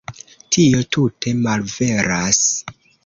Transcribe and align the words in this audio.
Tio 0.55 0.79
tute 0.95 1.33
malveras. 1.43 2.41